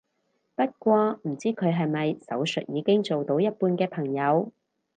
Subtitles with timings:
[0.55, 4.51] 不過唔知佢係咪手術已經做到一半嘅朋友